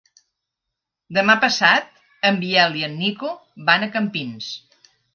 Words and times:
Demà 1.17 1.35
passat 1.43 2.01
en 2.31 2.41
Biel 2.47 2.81
i 2.83 2.89
en 2.91 2.99
Nico 3.05 3.33
van 3.71 3.87
a 3.91 3.95
Campins. 3.99 4.53